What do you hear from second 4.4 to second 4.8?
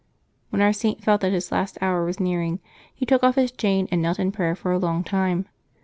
for a